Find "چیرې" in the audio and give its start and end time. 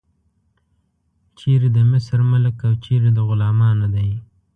1.39-1.69, 2.83-3.09